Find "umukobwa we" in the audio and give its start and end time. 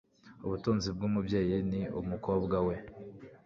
1.99-2.75